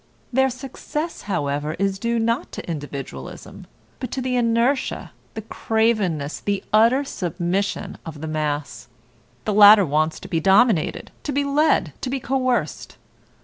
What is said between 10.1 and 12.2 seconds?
but to be dominated, to be led, to be